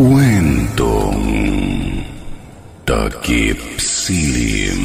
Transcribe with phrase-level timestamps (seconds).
[0.00, 1.28] Kwentong
[2.88, 4.80] Takip Silim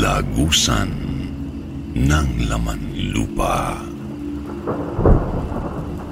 [0.00, 0.88] Lagusan
[1.92, 3.76] ng Laman Lupa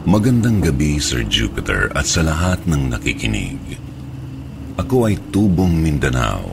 [0.04, 3.80] Magandang gabi, Sir Jupiter, at sa lahat ng nakikinig.
[4.76, 6.44] Ako ay Tubong Mindanao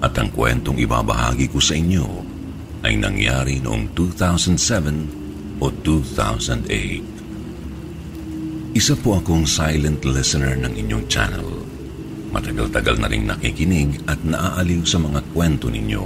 [0.00, 2.08] at ang kwentong ibabahagi ko sa inyo
[2.80, 7.15] ay nangyari noong 2007 o 2008.
[8.76, 11.64] Isa po akong silent listener ng inyong channel.
[12.28, 16.04] Matagal-tagal na rin nakikinig at naaaliw sa mga kwento ninyo.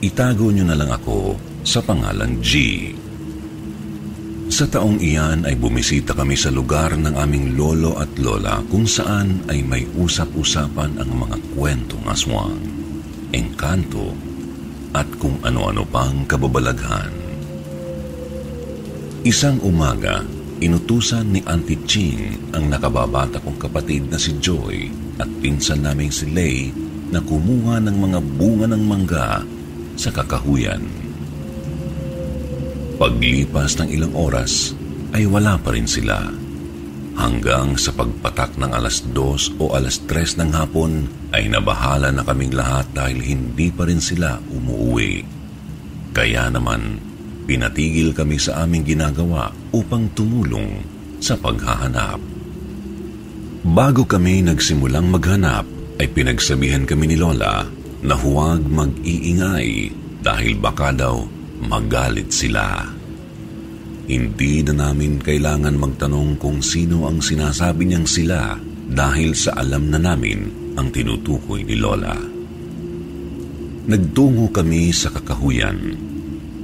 [0.00, 2.52] Itago nyo na lang ako sa pangalan G.
[4.48, 9.44] Sa taong iyan ay bumisita kami sa lugar ng aming lolo at lola kung saan
[9.52, 12.56] ay may usap-usapan ang mga kwentong aswang,
[13.36, 14.16] engkanto,
[14.96, 17.12] at kung ano-ano pang kababalaghan.
[19.28, 20.24] Isang umaga,
[20.64, 24.88] Inutusan ni Auntie Ching ang nakababata kong kapatid na si Joy
[25.20, 26.72] at pinsan naming si Lay
[27.12, 29.44] na kumuha ng mga bunga ng mangga
[30.00, 30.80] sa kakahuyan.
[32.96, 34.72] Paglipas ng ilang oras
[35.12, 36.32] ay wala pa rin sila
[37.20, 41.04] hanggang sa pagpatak ng alas dos o alas tres ng hapon
[41.36, 45.28] ay nabahala na kaming lahat dahil hindi pa rin sila umuwi.
[46.16, 47.12] Kaya naman
[47.44, 50.80] Pinatigil kami sa aming ginagawa upang tumulong
[51.20, 52.16] sa paghahanap.
[53.64, 55.68] Bago kami nagsimulang maghanap,
[56.00, 57.68] ay pinagsabihan kami ni Lola
[58.04, 59.92] na huwag mag-iingay
[60.24, 61.20] dahil baka daw
[61.64, 62.82] magalit sila.
[64.04, 68.56] Hindi na namin kailangan magtanong kung sino ang sinasabi niyang sila
[68.88, 72.16] dahil sa alam na namin ang tinutukoy ni Lola.
[73.84, 76.12] Nagtungo kami sa kakahuyan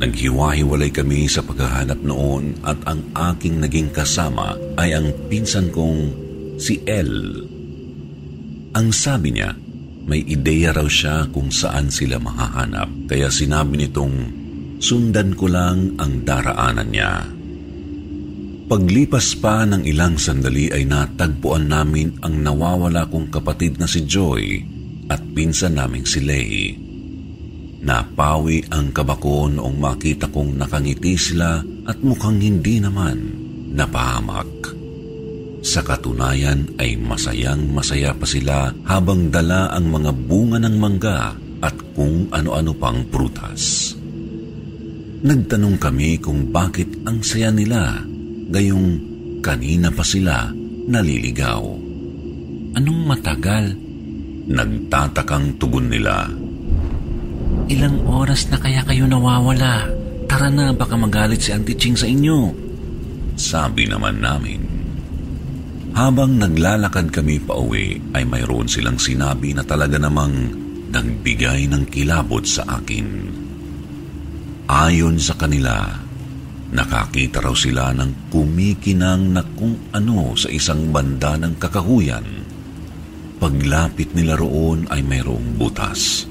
[0.00, 6.08] Naghiwa-hiwalay kami sa paghahanap noon at ang aking naging kasama ay ang pinsan kong
[6.56, 7.44] si El.
[8.72, 9.52] Ang sabi niya,
[10.08, 14.16] may ideya raw siya kung saan sila mahahanap kaya sinabi nitong
[14.80, 17.28] sundan ko lang ang daraanan niya.
[18.72, 24.64] Paglipas pa ng ilang sandali ay natagpuan namin ang nawawala kong kapatid na si Joy
[25.12, 26.89] at pinsan naming si Lay.
[27.80, 33.16] Napawi ang kabako noong makita kong nakangiti sila at mukhang hindi naman
[33.72, 34.76] napahamak.
[35.60, 41.76] Sa katunayan ay masayang masaya pa sila habang dala ang mga bunga ng mangga at
[41.92, 43.92] kung ano-ano pang prutas.
[45.20, 48.00] Nagtanong kami kung bakit ang saya nila
[48.48, 48.88] gayong
[49.44, 50.48] kanina pa sila
[50.88, 51.60] naliligaw.
[52.76, 53.76] Anong matagal?
[54.48, 56.39] Nagtatakang tugon nila.
[57.70, 59.86] Ilang oras na kaya kayo nawawala?
[60.26, 62.50] Tara na, baka magalit si Auntie Ching sa inyo.
[63.38, 64.58] Sabi naman namin.
[65.94, 70.50] Habang naglalakad kami pa uwi, ay mayroon silang sinabi na talaga namang
[70.90, 73.06] nagbigay ng kilabot sa akin.
[74.66, 75.82] Ayon sa kanila,
[76.74, 82.26] nakakita raw sila ng kumikinang na kung ano sa isang banda ng kakahuyan.
[83.38, 86.29] Paglapit nila roon ay mayroong butas.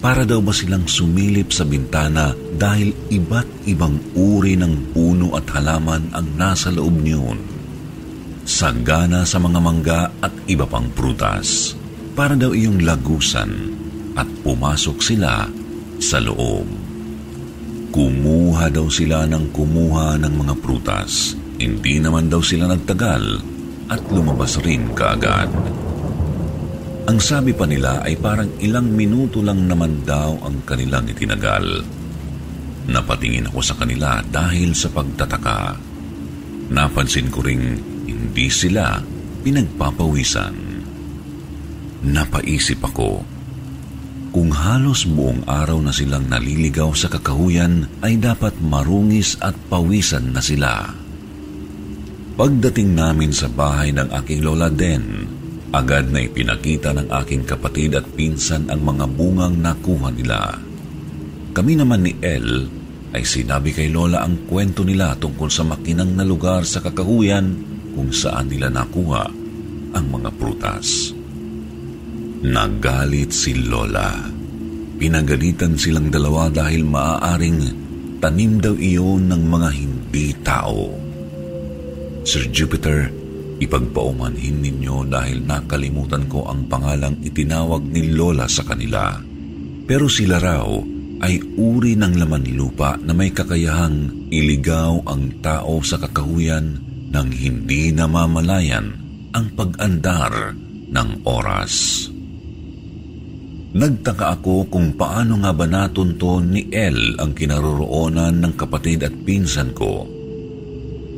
[0.00, 6.08] Para daw ba silang sumilip sa bintana dahil iba't ibang uri ng puno at halaman
[6.16, 7.36] ang nasa loob niyon.
[8.48, 11.76] Sagana sa mga mangga at iba pang prutas.
[12.16, 13.52] Para daw iyong lagusan
[14.16, 15.44] at pumasok sila
[16.00, 16.64] sa loob.
[17.92, 21.36] Kumuha daw sila ng kumuha ng mga prutas.
[21.60, 23.24] Hindi naman daw sila nagtagal
[23.92, 25.52] at lumabas rin kaagad.
[27.10, 31.82] Ang sabi pa nila ay parang ilang minuto lang naman daw ang kanilang itinagal.
[32.86, 35.74] Napatingin ako sa kanila dahil sa pagtataka.
[36.70, 39.02] Napansin ko ring hindi sila
[39.42, 40.54] pinagpapawisan.
[42.06, 43.26] Napaisip ako,
[44.30, 50.38] kung halos buong araw na silang naliligaw sa kakahuyan ay dapat marungis at pawisan na
[50.38, 50.94] sila.
[52.38, 55.26] Pagdating namin sa bahay ng aking lola Den,
[55.70, 60.58] Agad na ipinakita ng aking kapatid at pinsan ang mga bungang nakuha nila.
[61.54, 62.66] Kami naman ni El
[63.14, 67.46] ay sinabi kay Lola ang kwento nila tungkol sa makinang na lugar sa kakahuyan
[67.94, 69.24] kung saan nila nakuha
[69.94, 71.14] ang mga prutas.
[72.42, 74.26] Nagalit si Lola.
[74.98, 77.60] Pinagalitan silang dalawa dahil maaaring
[78.18, 80.90] tanim daw iyon ng mga hindi tao.
[82.26, 83.19] Sir Jupiter,
[83.60, 89.20] Ipagpaumanhin ninyo dahil nakalimutan ko ang pangalang itinawag ni Lola sa kanila.
[89.84, 90.68] Pero sila raw
[91.20, 96.80] ay uri ng laman lupa na may kakayahang iligaw ang tao sa kakahuyan
[97.12, 98.96] nang hindi namamalayan
[99.36, 100.56] ang pag-andar
[100.88, 102.06] ng oras.
[103.70, 109.70] Nagtaka ako kung paano nga ba natunton ni El ang kinaroroonan ng kapatid at pinsan
[109.76, 110.08] ko.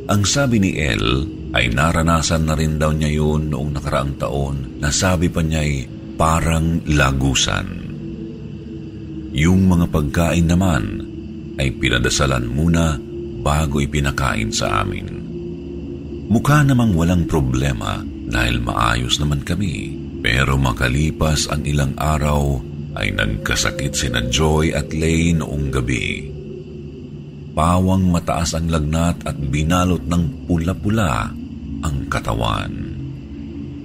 [0.05, 4.89] Ang sabi ni El ay naranasan na rin daw niya yun noong nakaraang taon na
[4.89, 5.85] sabi pa niya'y
[6.17, 7.67] parang lagusan.
[9.33, 10.83] Yung mga pagkain naman
[11.61, 12.97] ay pinadasalan muna
[13.45, 15.21] bago ipinakain sa amin.
[16.29, 20.01] Mukha namang walang problema dahil maayos naman kami.
[20.23, 22.55] Pero makalipas ang ilang araw
[22.95, 26.31] ay nagkasakit sina Joy at Lay noong gabi.
[27.53, 31.42] Pawang mataas ang lagnat at binalot ng pula-pula
[31.83, 32.71] ang katawan.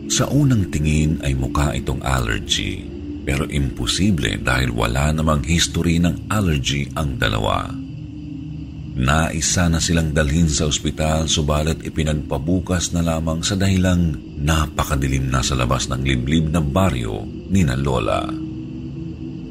[0.09, 2.81] Sa unang tingin ay mukha itong allergy,
[3.29, 7.69] pero imposible dahil wala namang history ng allergy ang dalawa.
[8.99, 15.55] Naisa na silang dalhin sa ospital subalit ipinagpabukas na lamang sa dahilang napakadilim na sa
[15.55, 17.23] labas ng liblib na baryo
[17.53, 18.27] ni na Lola.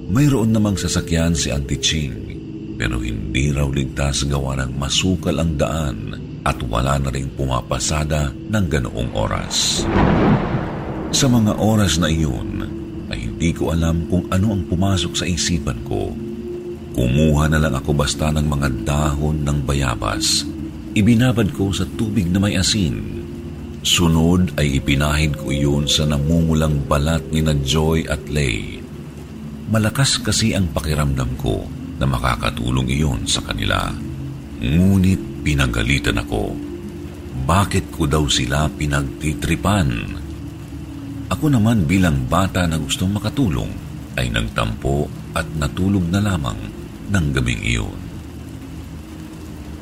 [0.07, 2.15] Mayroon namang sasakyan si Auntie Ching
[2.75, 5.97] pero hindi raw ligtas gawa ng masukal ang daan
[6.47, 9.83] at wala na ring pumapasada ng ganoong oras.
[11.11, 12.63] Sa mga oras na iyon,
[13.11, 16.15] ay hindi ko alam kung ano ang pumasok sa isipan ko.
[16.95, 20.47] Kumuha na lang ako basta ng mga dahon ng bayabas.
[20.95, 23.21] Ibinabad ko sa tubig na may asin.
[23.85, 28.81] Sunod ay ipinahid ko iyon sa namumulang balat ni na Joy at Lay.
[29.67, 31.67] Malakas kasi ang pakiramdam ko
[32.01, 33.93] na makakatulong iyon sa kanila.
[34.57, 36.51] Ngunit Pinagalitan ako.
[37.47, 39.87] Bakit ko daw sila pinagtitripan?
[41.31, 43.71] Ako naman bilang bata na gustong makatulong
[44.19, 46.59] ay nagtampo at natulog na lamang
[47.07, 47.99] ng gabing iyon.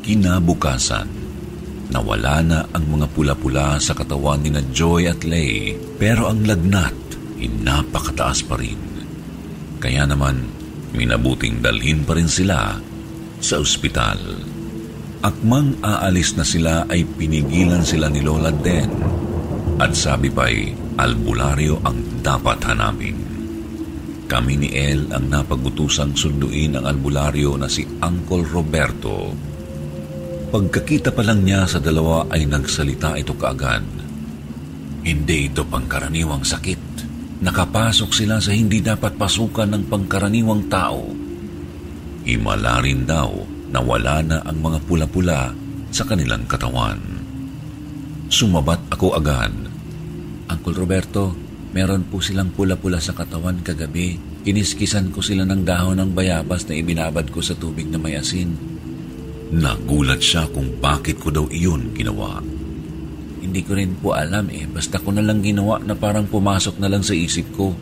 [0.05, 1.09] Kinabukasan,
[1.89, 6.93] nawala na ang mga pula-pula sa katawan ni na Joy at Lay pero ang lagnat
[7.41, 8.77] ay napakataas pa rin.
[9.81, 10.45] Kaya naman,
[10.93, 12.77] minabuting dalhin pa rin sila
[13.41, 14.53] sa ospital.
[15.25, 18.93] Akmang aalis na sila ay pinigilan sila ni Lola Den
[19.81, 20.69] at sabi pa'y
[21.01, 23.17] albularyo ang dapat hanapin.
[24.29, 29.33] Kami ni El ang napagutusang sunduin ang albularyo na si Uncle Roberto.
[30.53, 33.81] Pagkakita pa lang niya sa dalawa ay nagsalita ito kaagad.
[35.09, 36.81] Hindi ito pangkaraniwang sakit.
[37.41, 41.01] Nakapasok sila sa hindi dapat pasukan ng pangkaraniwang tao.
[42.29, 45.53] Himala rin daw nawala na ang mga pula-pula
[45.89, 46.99] sa kanilang katawan.
[48.27, 49.53] Sumabat ako agad.
[50.49, 51.31] Uncle Roberto,
[51.71, 54.17] meron po silang pula-pula sa katawan kagabi.
[54.45, 58.53] Kiniskisan ko sila ng dahon ng bayabas na ibinabad ko sa tubig na may asin.
[59.55, 62.41] Nagulat siya kung bakit ko daw iyon ginawa.
[63.41, 66.89] Hindi ko rin po alam eh, basta ko na lang ginawa na parang pumasok na
[66.89, 67.73] lang sa isip ko.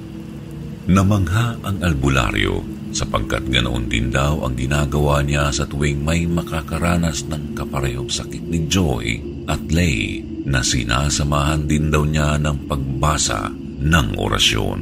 [0.91, 7.57] Namangha ang albularyo sapagkat ganoon din daw ang ginagawa niya sa tuwing may makakaranas ng
[7.57, 9.05] kaparehong sakit ni Joy
[9.49, 13.49] at Lay na sinasamahan din daw niya ng pagbasa
[13.83, 14.81] ng orasyon.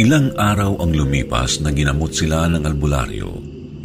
[0.00, 3.30] Ilang araw ang lumipas na ginamot sila ng albularyo.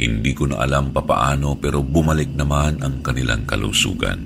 [0.00, 4.18] Hindi ko na alam papaano pero bumalik naman ang kanilang kalusugan.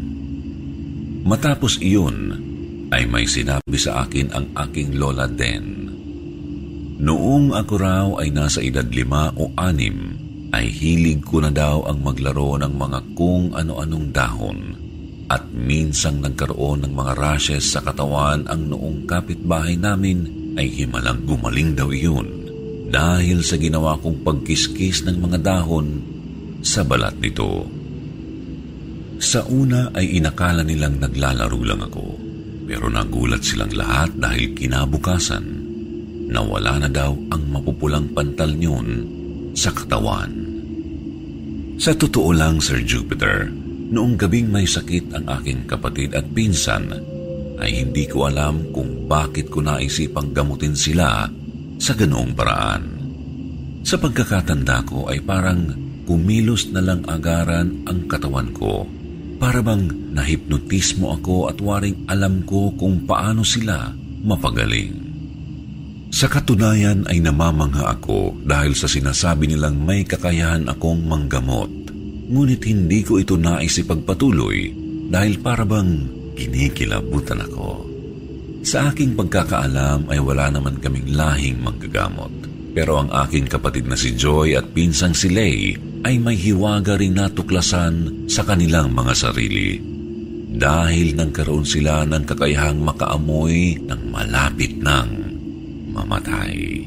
[1.25, 2.49] Matapos iyon,
[2.91, 5.87] ay may sinabi sa akin ang aking lola Den.
[7.01, 10.13] Noong ako raw ay nasa edad lima o anim,
[10.53, 14.59] ay hilig ko na daw ang maglaro ng mga kung ano-anong dahon.
[15.33, 21.73] At minsang nagkaroon ng mga rashes sa katawan ang noong kapitbahay namin ay himalang gumaling
[21.73, 22.29] daw iyon.
[22.93, 26.05] Dahil sa ginawa kong pagkiskis ng mga dahon
[26.61, 27.65] sa balat nito.
[29.17, 32.07] Sa una ay inakala nilang naglalaro lang ako
[32.69, 35.70] pero nagulat silang lahat dahil kinabukasan
[36.31, 38.89] nawala na daw ang mapupulang pantal niyon
[39.53, 40.31] sa katawan.
[41.81, 43.51] Sa totoo lang, Sir Jupiter,
[43.91, 46.93] noong gabing may sakit ang aking kapatid at pinsan,
[47.61, 51.29] ay hindi ko alam kung bakit ko naisipang gamutin sila
[51.77, 52.83] sa ganoong paraan.
[53.85, 55.69] Sa pagkakatanda ko ay parang
[56.05, 58.85] kumilos na lang agaran ang katawan ko.
[59.41, 63.89] Para bang nahipnotismo ako at waring alam ko kung paano sila
[64.21, 65.10] mapagaling.
[66.11, 71.71] Sa katunayan ay namamangha ako dahil sa sinasabi nilang may kakayahan akong manggamot.
[72.31, 74.75] Ngunit hindi ko ito naisipagpatuloy
[75.07, 77.87] dahil para bang kinikilabutan ako.
[78.67, 82.31] Sa aking pagkakaalam ay wala naman kaming lahing manggagamot.
[82.71, 85.75] Pero ang aking kapatid na si Joy at pinsang si Lay
[86.07, 89.79] ay may hiwaga ring natuklasan sa kanilang mga sarili.
[90.51, 95.20] Dahil nagkaroon sila ng kakayahang makaamoy ng malapit ng
[95.91, 96.87] mamatay.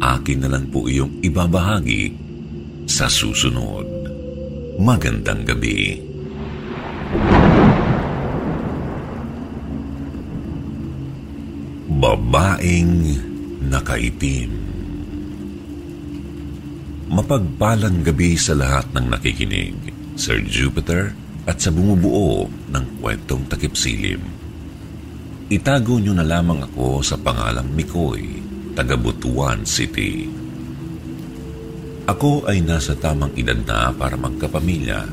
[0.00, 2.14] Akin na lang po iyong ibabahagi
[2.90, 3.86] sa susunod.
[4.78, 6.02] Magandang gabi.
[11.94, 13.16] Babaeng
[13.70, 14.64] nakaitim
[17.14, 19.78] Mapagpalang gabi sa lahat ng nakikinig,
[20.18, 21.14] Sir Jupiter
[21.46, 24.33] at sa bumubuo ng kwentong takip silim.
[25.52, 28.40] Itago niyo na lamang ako sa pangalang Mikoy,
[28.72, 30.24] taga Butuan City.
[32.08, 35.04] Ako ay nasa tamang edad na para magkapamilya,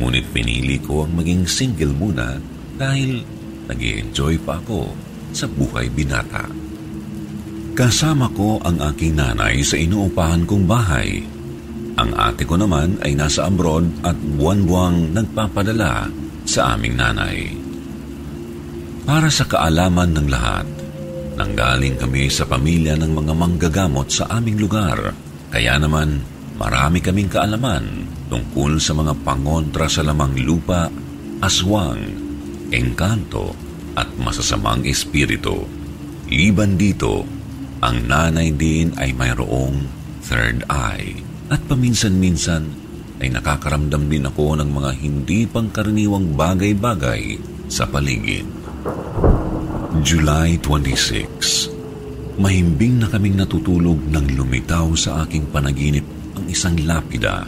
[0.00, 2.40] ngunit pinili ko ang maging single muna
[2.80, 3.20] dahil
[3.68, 4.88] nag enjoy pa ako
[5.36, 6.48] sa buhay binata.
[7.76, 11.20] Kasama ko ang aking nanay sa inuupahan kong bahay.
[12.00, 16.08] Ang ate ko naman ay nasa abroad at buwan-buwang nagpapadala
[16.48, 17.57] sa aming nanay.
[19.08, 20.68] Para sa kaalaman ng lahat,
[21.40, 25.16] nanggaling kami sa pamilya ng mga manggagamot sa aming lugar,
[25.48, 26.20] kaya naman
[26.60, 30.92] marami kaming kaalaman tungkol sa mga pangontra sa lamang lupa,
[31.40, 32.04] aswang,
[32.68, 33.56] engkanto
[33.96, 35.64] at masasamang espiritu.
[36.28, 37.24] Liban dito,
[37.80, 39.88] ang nanay din ay mayroong
[40.20, 41.16] third eye
[41.48, 42.68] at paminsan-minsan
[43.24, 47.40] ay nakakaramdam din ako ng mga hindi pangkaraniwang bagay-bagay
[47.72, 48.57] sa paligid.
[50.06, 56.06] July 26 Mahimbing na kaming natutulog nang lumitaw sa aking panaginip
[56.38, 57.42] ang isang lapida.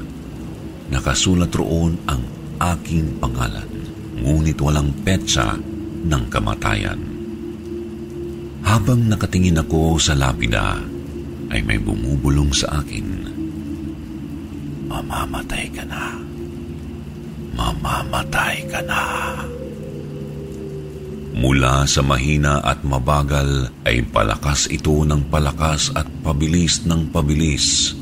[0.90, 2.26] Nakasulat roon ang
[2.58, 3.70] aking pangalan,
[4.18, 5.54] ngunit walang petsa
[6.02, 6.98] ng kamatayan.
[8.66, 10.82] Habang nakatingin ako sa lapida,
[11.54, 13.06] ay may bumubulong sa akin.
[14.90, 16.18] Mamamatay ka na.
[17.54, 19.02] Mamamatay ka na.
[21.30, 27.94] Mula sa mahina at mabagal ay palakas ito ng palakas at pabilis ng pabilis.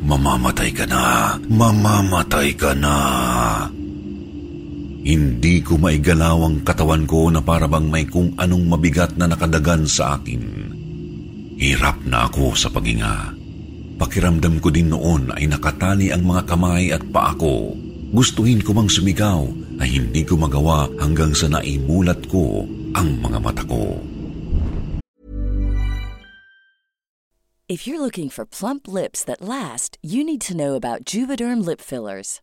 [0.00, 1.36] Mamamatay ka na!
[1.50, 2.96] Mamamatay ka na!
[5.00, 10.20] Hindi ko maigalaw ang katawan ko na parabang may kung anong mabigat na nakadagan sa
[10.20, 10.42] akin.
[11.58, 13.34] Hirap na ako sa paginga.
[14.00, 17.76] Pakiramdam ko din noon ay nakatali ang mga kamay at paa ko.
[18.16, 19.44] Gustuhin ko mang sumigaw
[19.80, 23.96] ay hindi ko magawa hanggang sa naimulat ko ang mga mata ko.
[27.70, 31.78] If you're looking for plump lips that last, you need to know about Juvederm lip
[31.78, 32.42] fillers.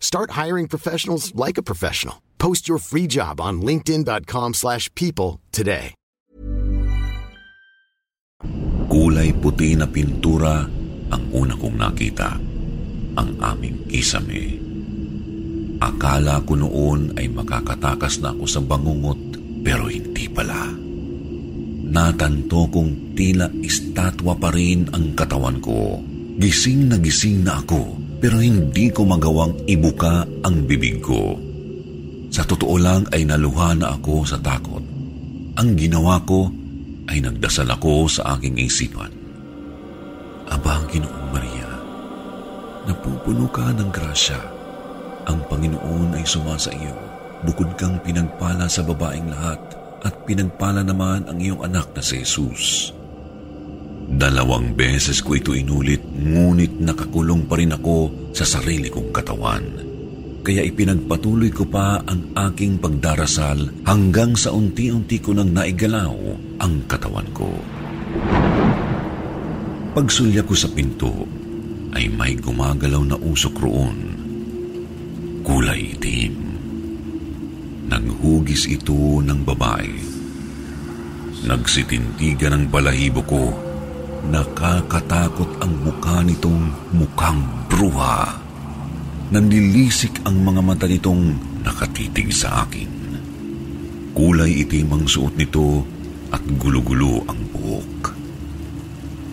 [0.00, 2.24] Start hiring professionals like a professional.
[2.40, 5.92] Post your free job on linkedin.com/people slash people today.
[8.88, 10.64] Kulay puti na pintura
[11.12, 12.32] ang una kong nakita.
[13.20, 14.56] Ang aming kisame.
[15.84, 19.20] Akala ko noon ay makakatakas na ako sa bangungot
[19.60, 20.72] pero hindi pala.
[21.92, 26.00] Natanto kong tila estatwa pa rin ang katawan ko.
[26.40, 31.40] Gising na gising na ako pero hindi ko magawang ibuka ang bibig ko.
[32.28, 34.84] Sa totoo lang ay naluha na ako sa takot.
[35.56, 36.52] Ang ginawa ko
[37.10, 39.10] ay nagdasal ako sa aking isipan.
[40.52, 41.70] Aba, Ginoong Maria,
[42.86, 44.38] napupuno ka ng grasya.
[45.26, 46.94] Ang Panginoon ay sumasa iyo.
[47.40, 49.58] Bukod kang pinagpala sa babaeng lahat
[50.04, 52.92] at pinagpala naman ang iyong anak na si Jesus.
[54.10, 59.62] Dalawang beses ko ito inulit, ngunit nakakulong pa rin ako sa sarili kong katawan.
[60.42, 66.16] Kaya ipinagpatuloy ko pa ang aking pagdarasal hanggang sa unti-unti ko nang naigalaw
[66.58, 67.54] ang katawan ko.
[69.94, 71.12] Pagsulya ko sa pinto,
[71.94, 73.98] ay may gumagalaw na usok roon.
[75.46, 76.34] Kulay itim.
[77.90, 79.94] Naghugis ito ng babae.
[81.46, 83.69] Nagsitintigan ang balahibo ko.
[84.28, 87.40] Nakakatakot ang mukha nitong mukhang
[87.72, 88.36] bruha.
[89.32, 92.90] Nanlilisik ang mga mata nitong nakatitig sa akin.
[94.12, 95.80] Kulay itim ang suot nito
[96.28, 98.12] at gulo-gulo ang buhok.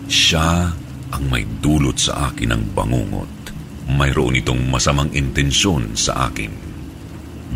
[0.08, 0.72] Siya
[1.12, 3.32] ang may dulot sa akin ng bangungot.
[3.92, 6.52] Mayroon itong masamang intensyon sa akin.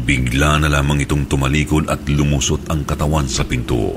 [0.04, 3.96] Bigla na lamang itong tumalikod at lumusot ang katawan sa pinto.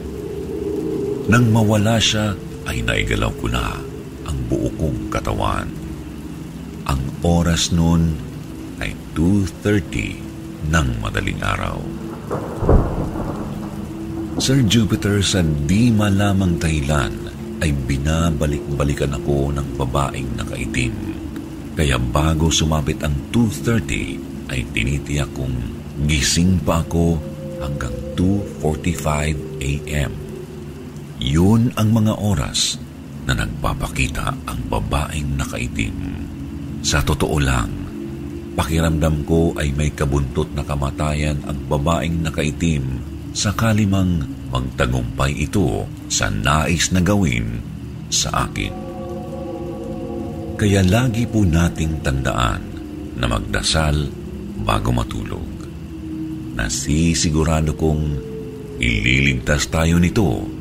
[1.26, 3.78] Nang mawala siya, ay naigalaw ko na
[4.26, 5.70] ang buo kong katawan.
[6.86, 8.14] Ang oras noon
[8.82, 11.78] ay 2.30 ng madaling araw.
[14.36, 17.14] Sir Jupiter, sa di malamang dahilan,
[17.64, 20.92] ay binabalik-balikan ako ng babaeng nakaitim.
[21.76, 25.56] Kaya bago sumapit ang 2.30, ay tinitiyak kong
[26.06, 27.18] gising pa ako
[27.64, 30.25] hanggang 2.45 a.m.
[31.26, 32.78] Yun ang mga oras
[33.26, 35.98] na nagpapakita ang babaeng nakaitim.
[36.86, 37.74] Sa totoo lang,
[38.54, 43.02] pakiramdam ko ay may kabuntot na kamatayan ang babaeng nakaitim
[43.34, 44.22] sakali mang
[44.54, 47.58] magtagumpay ito sa nais na gawin
[48.14, 48.74] sa akin.
[50.56, 52.64] Kaya lagi po nating tandaan
[53.18, 54.08] na magdasal
[54.62, 55.52] bago matulog.
[56.56, 58.04] Nasisigurado kong
[58.80, 60.55] ililigtas tayo nito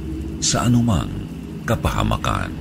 [0.44, 1.08] sa anumang
[1.64, 2.52] kapahamakan.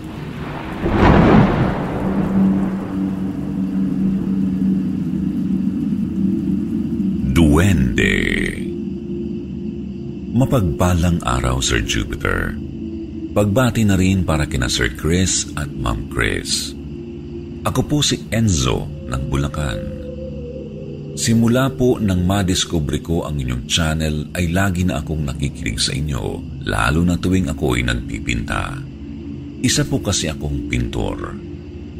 [7.35, 8.15] Duwende
[10.33, 12.55] Mapagpalang araw, Sir Jupiter.
[13.35, 16.71] Pagbati na rin para kina Sir Chris at Ma'am Chris.
[17.67, 20.02] Ako po si Enzo ng Bulacan.
[21.13, 26.41] Simula po nang madiscover ko ang inyong channel ay lagi na akong nakikinig sa inyo,
[26.65, 28.81] lalo na tuwing ako'y nagpipinta.
[29.61, 31.37] Isa po kasi akong pintor.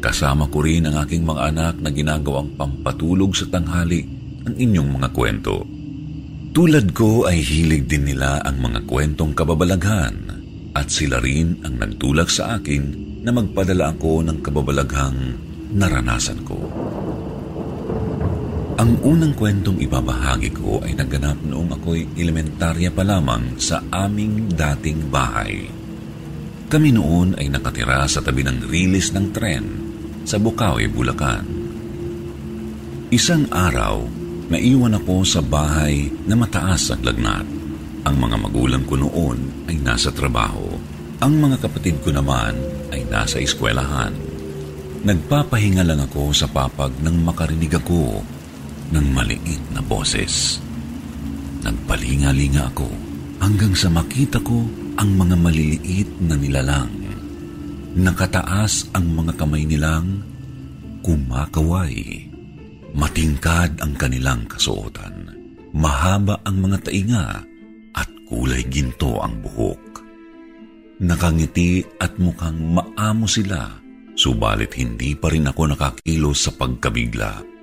[0.02, 4.02] Kasama ko rin ang aking mga anak na ginagawang pampatulog sa tanghali
[4.44, 5.62] ang inyong mga kwento.
[6.50, 10.14] Tulad ko ay hilig din nila ang mga kwentong kababalaghan
[10.74, 12.82] at sila rin ang nagtulak sa akin
[13.22, 15.18] na magpadala ako ng kababalaghang
[15.70, 16.83] naranasan ko.
[18.74, 25.10] Ang unang kwentong ibabahagi ko ay naganap noong ako'y elementarya pa lamang sa aming dating
[25.14, 25.70] bahay.
[26.66, 29.64] Kami noon ay nakatira sa tabi ng rilis ng tren
[30.26, 31.46] sa Bukawi, Bulacan.
[33.14, 37.46] Isang araw Naiwan ako sa bahay na mataas ang lagnat.
[38.04, 40.68] Ang mga magulang ko noon ay nasa trabaho.
[41.24, 42.52] Ang mga kapatid ko naman
[42.92, 44.12] ay nasa eskwelahan.
[45.00, 48.20] Nagpapahinga lang ako sa papag nang makarinig ako
[48.92, 50.60] ng maliit na boses.
[51.64, 52.88] Nagpalinga-linga ako
[53.40, 54.68] hanggang sa makita ko
[55.00, 56.92] ang mga maliliit na nilalang.
[57.94, 60.20] Nakataas ang mga kamay nilang
[61.00, 62.26] kumakaway.
[62.94, 65.30] Matingkad ang kanilang kasuotan.
[65.74, 67.26] Mahaba ang mga tainga
[67.94, 69.82] at kulay ginto ang buhok.
[71.02, 73.66] Nakangiti at mukhang maamo sila,
[74.14, 77.53] subalit hindi pa rin ako nakakilos sa pagkabigla.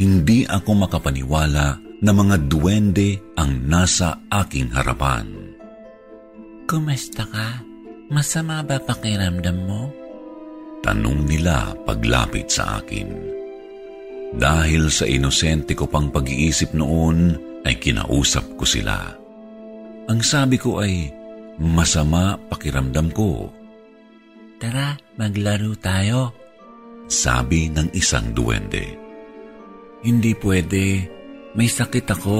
[0.00, 1.66] Hindi ako makapaniwala
[2.00, 5.28] na mga duwende ang nasa aking harapan.
[6.64, 7.60] Kumusta ka?
[8.08, 9.92] Masama ba pakiramdam mo?
[10.80, 13.12] Tanong nila paglapit sa akin.
[14.40, 17.36] Dahil sa inosente ko pang pag-iisip noon,
[17.68, 18.96] ay kinausap ko sila.
[20.08, 21.12] Ang sabi ko ay,
[21.60, 23.52] masama pakiramdam ko.
[24.56, 26.32] Tara, maglaro tayo.
[27.04, 29.09] Sabi ng isang duwende.
[30.00, 31.04] Hindi pwede.
[31.52, 32.38] May sakit ako.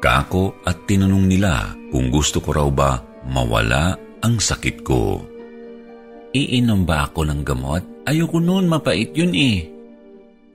[0.00, 5.24] Kako at tinanong nila kung gusto ko raw ba mawala ang sakit ko.
[6.36, 7.82] Iinom ba ako ng gamot?
[8.04, 9.64] Ayoko noon, mapait yun eh.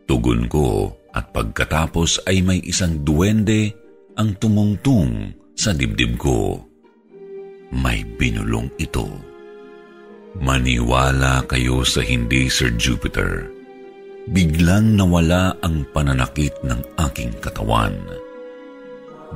[0.06, 3.74] Tugon ko at pagkatapos ay may isang duwende
[4.22, 6.62] ang tumungtong sa dibdib ko.
[7.74, 9.10] May binulong ito.
[10.38, 13.59] Maniwala kayo sa hindi, Sir Jupiter
[14.30, 17.98] biglang nawala ang pananakit ng aking katawan.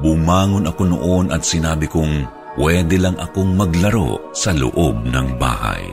[0.02, 2.26] Bumangon ako noon at sinabi kong
[2.58, 5.86] pwede lang akong maglaro sa loob ng bahay.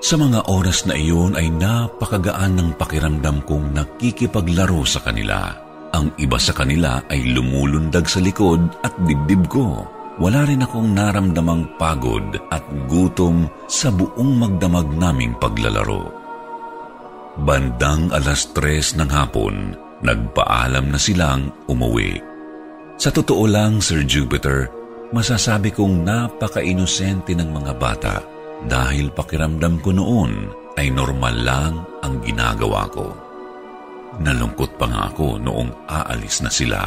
[0.00, 5.52] Sa mga oras na iyon ay napakagaan ng pakiramdam kong nakikipaglaro sa kanila.
[5.92, 9.84] Ang iba sa kanila ay lumulundag sa likod at dibdib ko.
[10.20, 16.19] Wala rin akong naramdamang pagod at gutom sa buong magdamag naming paglalaro.
[17.38, 22.18] Bandang alas tres ng hapon, nagpaalam na silang umuwi.
[22.98, 24.66] Sa totoo lang, Sir Jupiter,
[25.14, 28.16] masasabi kong napaka-inosente ng mga bata
[28.66, 30.32] dahil pakiramdam ko noon
[30.74, 33.14] ay normal lang ang ginagawa ko.
[34.20, 36.82] Nalungkot pa nga ako noong aalis na sila.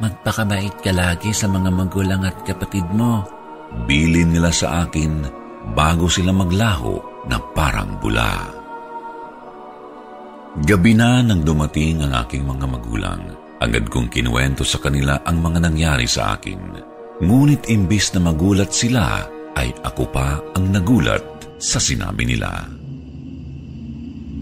[0.00, 3.26] Magpakabait ka lagi sa mga magulang at kapatid mo.
[3.84, 5.28] Bilin nila sa akin
[5.76, 6.96] bago sila maglaho
[7.28, 8.57] na parang bula.
[10.58, 13.22] Gabi na nang dumating ang aking mga magulang.
[13.62, 16.58] Agad kong kinuwento sa kanila ang mga nangyari sa akin.
[17.22, 19.22] Ngunit imbis na magulat sila,
[19.58, 21.22] ay ako pa ang nagulat
[21.58, 22.70] sa sinabi nila.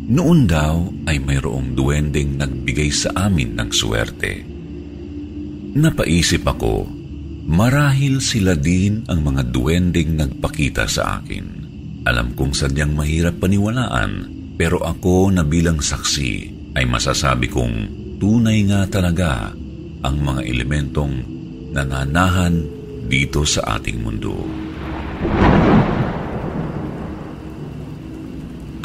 [0.06, 4.44] Noon daw ay mayroong duwending nagbigay sa amin ng swerte.
[5.76, 6.86] Napaisip ako,
[7.48, 11.44] marahil sila din ang mga duwending nagpakita sa akin.
[12.06, 16.32] Alam kong sadyang mahirap paniwalaan pero ako na bilang saksi
[16.76, 17.76] ay masasabi kong
[18.16, 19.52] tunay nga talaga
[20.00, 21.20] ang mga elementong
[21.76, 22.64] nananahan
[23.06, 24.32] dito sa ating mundo.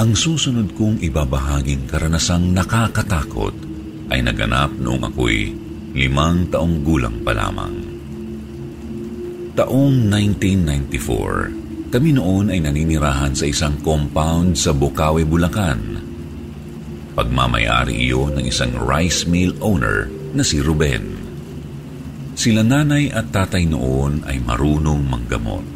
[0.01, 3.53] Ang susunod kong ibabahaging karanasang nakakatakot
[4.11, 5.53] ay naganap noong ako'y
[5.93, 7.75] limang taong gulang pa lamang.
[9.53, 11.60] Taong 1994,
[11.91, 15.99] kami noon ay naninirahan sa isang compound sa Bukawi, Bulacan.
[17.11, 21.19] Pagmamayari iyon ng isang rice mill owner na si Ruben.
[22.31, 25.67] Sila nanay at tatay noon ay marunong manggamot.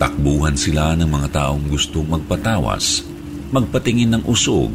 [0.00, 3.04] Takbuhan sila ng mga taong gustong magpatawas,
[3.52, 4.72] magpatingin ng usog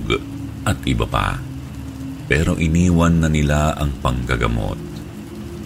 [0.69, 1.41] at iba pa.
[2.29, 4.77] Pero iniwan na nila ang panggagamot.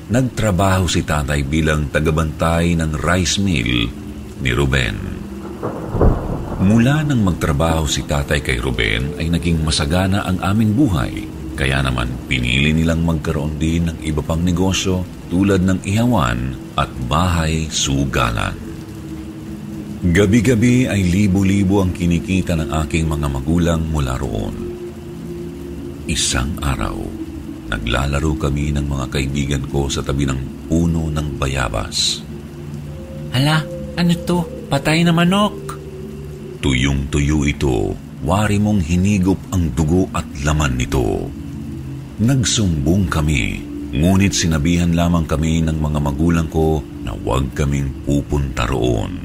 [0.08, 4.01] Nagtrabaho si tatay bilang tagabantay ng rice mill
[4.42, 4.98] ni Ruben.
[6.62, 11.26] Mula nang magtrabaho si tatay kay Ruben ay naging masagana ang aming buhay.
[11.58, 17.66] Kaya naman pinili nilang magkaroon din ng iba pang negosyo tulad ng ihawan at bahay
[17.70, 18.54] sugalan.
[20.02, 24.56] Gabi-gabi ay libo-libo ang kinikita ng aking mga magulang mula roon.
[26.10, 26.98] Isang araw,
[27.70, 32.26] naglalaro kami ng mga kaibigan ko sa tabi ng puno ng bayabas.
[33.30, 33.62] Hala,
[33.98, 34.40] ano to?
[34.72, 35.80] Patay na manok.
[36.62, 37.98] Tuyong-tuyo ito.
[38.22, 41.26] Wari mong hinigop ang dugo at laman nito.
[42.22, 43.58] Nagsumbong kami,
[43.98, 49.18] ngunit sinabihan lamang kami ng mga magulang ko na huwag kaming pupunta roon.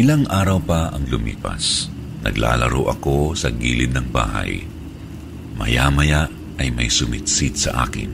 [0.00, 1.92] Ilang araw pa ang lumipas.
[2.24, 4.64] Naglalaro ako sa gilid ng bahay.
[5.60, 6.26] Maya-maya,
[6.60, 8.12] ay may sumitsit sa akin.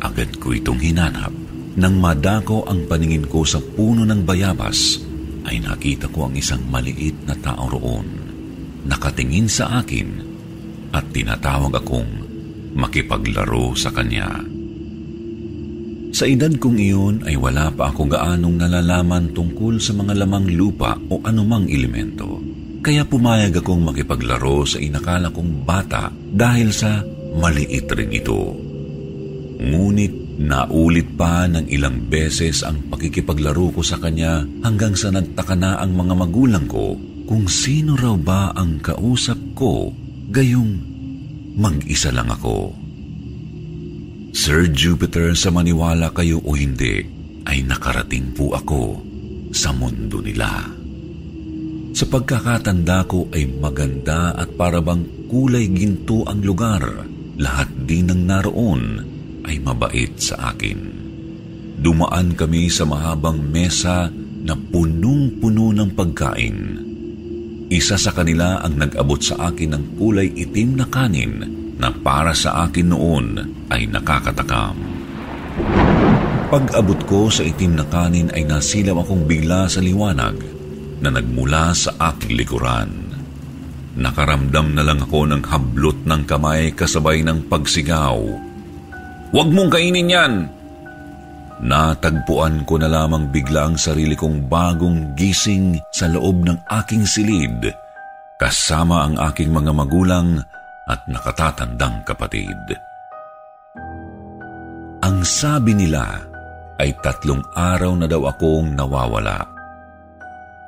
[0.00, 1.39] Agad ko itong hinanap.
[1.78, 4.98] Nang madako ang paningin ko sa puno ng bayabas,
[5.46, 8.06] ay nakita ko ang isang maliit na tao roon.
[8.86, 10.08] Nakatingin sa akin
[10.90, 12.10] at tinatawag akong
[12.74, 14.42] makipaglaro sa kanya.
[16.10, 20.98] Sa edad kong iyon ay wala pa ako gaanong nalalaman tungkol sa mga lamang lupa
[21.06, 22.42] o anumang elemento.
[22.82, 26.98] Kaya pumayag akong makipaglaro sa inakala kong bata dahil sa
[27.38, 28.58] maliit rin ito.
[29.60, 35.76] Ngunit naulit pa ng ilang beses ang pakikipaglaro ko sa kanya hanggang sa nagtaka na
[35.76, 36.96] ang mga magulang ko
[37.28, 39.92] kung sino raw ba ang kausap ko
[40.32, 40.80] gayong
[41.60, 42.72] mag-isa lang ako.
[44.32, 47.04] Sir Jupiter, sa maniwala kayo o hindi,
[47.44, 48.96] ay nakarating po ako
[49.52, 50.64] sa mundo nila.
[51.90, 56.80] Sa pagkakatanda ko ay maganda at parabang kulay ginto ang lugar.
[57.40, 59.09] Lahat din ng naroon
[59.46, 60.78] ay mabait sa akin.
[61.80, 64.12] Dumaan kami sa mahabang mesa
[64.44, 66.58] na punong-puno ng pagkain.
[67.70, 71.34] Isa sa kanila ang nag-abot sa akin ng kulay itim na kanin
[71.78, 73.26] na para sa akin noon
[73.70, 74.76] ay nakakatakam.
[76.50, 80.34] Pag-abot ko sa itim na kanin ay nasilaw akong bigla sa liwanag
[80.98, 82.90] na nagmula sa aking likuran.
[83.94, 88.49] Nakaramdam na lang ako ng hablot ng kamay kasabay ng pagsigaw.
[89.30, 90.34] Huwag mong kainin yan!
[91.60, 97.68] Natagpuan ko na lamang bigla ang sarili kong bagong gising sa loob ng aking silid
[98.40, 100.40] kasama ang aking mga magulang
[100.88, 102.56] at nakatatandang kapatid.
[105.04, 106.24] Ang sabi nila
[106.80, 109.44] ay tatlong araw na daw akong nawawala.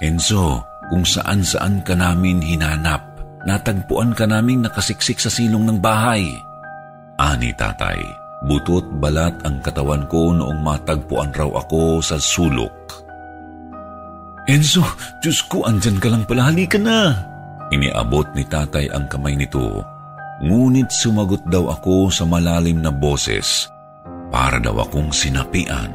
[0.05, 0.61] Enzo,
[0.93, 3.01] kung saan-saan ka namin hinanap,
[3.49, 6.29] natagpuan ka naming nakasiksik sa silong ng bahay.
[7.17, 12.75] Ani tatay, butot balat ang katawan ko noong matagpuan raw ako sa sulok.
[14.51, 14.83] Enzo,
[15.23, 17.15] Diyos ko, andyan ka lang pala, halika na!
[17.71, 19.87] Iniabot ni tatay ang kamay nito
[20.43, 23.71] Ngunit sumagot daw ako sa malalim na boses
[24.35, 25.95] para daw akong sinapian.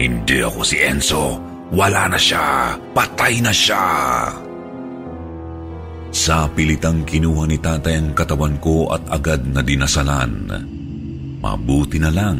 [0.00, 1.36] Hindi ako si Enzo.
[1.68, 2.72] Wala na siya.
[2.96, 3.84] Patay na siya.
[6.08, 10.48] Sa pilitang kinuha ni tatay ang katawan ko at agad na dinasalan.
[11.38, 12.38] Mabuti na lang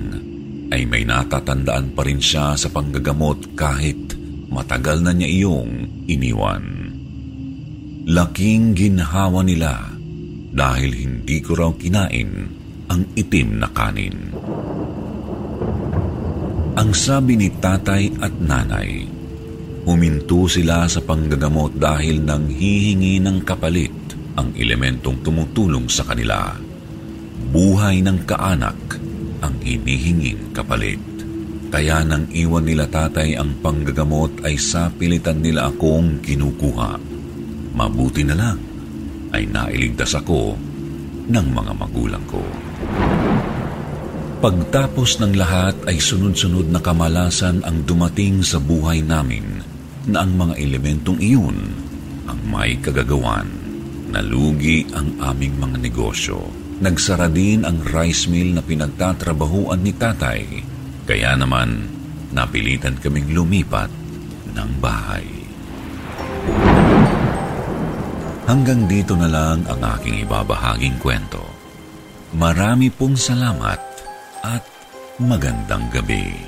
[0.75, 4.19] ay may natatandaan pa rin siya sa panggagamot kahit
[4.51, 6.65] matagal na niya iyong iniwan.
[8.09, 9.95] Laking ginhawa nila
[10.51, 12.51] dahil hindi ko raw kinain
[12.89, 14.17] ang itim na kanin.
[16.79, 19.05] Ang sabi ni tatay at nanay,
[19.85, 23.95] huminto sila sa panggagamot dahil nang hihingi ng kapalit
[24.39, 26.68] ang elementong tumutulong sa kanila.
[27.49, 28.79] Buhay ng kaanak
[29.41, 31.01] ang hinihinging kapalit.
[31.69, 36.97] Kaya nang iwan nila tatay ang panggagamot ay sapilitan nila akong kinukuha.
[37.77, 38.59] Mabuti na lang
[39.37, 40.57] ay nailigtas ako
[41.29, 42.41] ng mga magulang ko.
[44.39, 49.61] Pagtapos ng lahat ay sunod-sunod na kamalasan ang dumating sa buhay namin
[50.07, 51.59] na ang mga elementong iyon
[52.31, 53.51] ang may kagagawan.
[54.09, 56.68] Nalugi ang aming mga negosyo.
[56.79, 60.63] Nagsara din ang rice mill na pinagtatrabahuan ni tatay.
[61.11, 61.91] Kaya naman,
[62.31, 63.91] napilitan kaming lumipat
[64.55, 65.27] ng bahay.
[68.49, 71.43] Hanggang dito na lang ang aking ibabahaging kwento.
[72.39, 73.81] Marami pong salamat
[74.47, 74.65] at
[75.21, 76.48] magandang gabi.